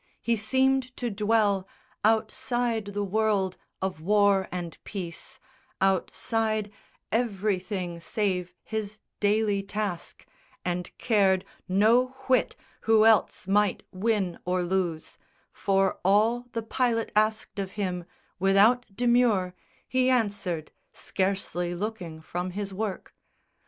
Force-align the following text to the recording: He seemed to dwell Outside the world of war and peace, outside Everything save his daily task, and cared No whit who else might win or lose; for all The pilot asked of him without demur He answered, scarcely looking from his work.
He 0.19 0.35
seemed 0.35 0.97
to 0.97 1.11
dwell 1.11 1.67
Outside 2.03 2.85
the 2.85 3.03
world 3.03 3.55
of 3.83 4.01
war 4.01 4.47
and 4.51 4.75
peace, 4.83 5.37
outside 5.79 6.71
Everything 7.11 7.99
save 7.99 8.51
his 8.63 8.97
daily 9.19 9.61
task, 9.61 10.25
and 10.65 10.89
cared 10.97 11.45
No 11.67 12.15
whit 12.25 12.55
who 12.89 13.05
else 13.05 13.47
might 13.47 13.83
win 13.91 14.39
or 14.43 14.63
lose; 14.63 15.19
for 15.53 15.99
all 16.03 16.47
The 16.53 16.63
pilot 16.63 17.11
asked 17.15 17.59
of 17.59 17.73
him 17.73 18.03
without 18.39 18.87
demur 18.95 19.53
He 19.87 20.09
answered, 20.09 20.71
scarcely 20.91 21.75
looking 21.75 22.21
from 22.23 22.49
his 22.57 22.73
work. 22.73 23.13